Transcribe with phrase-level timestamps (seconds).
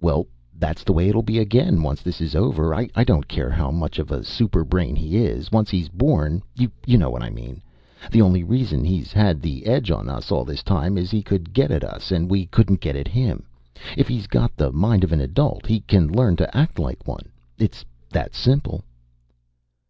[0.00, 0.26] "Well,
[0.58, 2.72] that's the way it'll be again, once this is over.
[2.74, 7.10] I don't care how much of a superbrain he is, once he's born you know
[7.10, 7.60] what I mean?
[8.10, 11.52] The only reason he's had the edge on us all this time is he could
[11.52, 13.44] get at us and we couldn't get at him.
[13.94, 17.28] If he's got the mind of an adult, he can learn to act like one.
[17.58, 18.84] It's that simple."